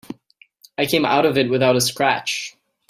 I 0.79 0.87
came 0.87 1.05
out 1.05 1.27
of 1.27 1.37
it 1.37 1.51
without 1.51 1.75
a 1.75 1.79
scratch. 1.81 2.55